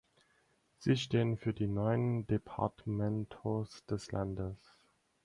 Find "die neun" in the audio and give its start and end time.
1.53-2.25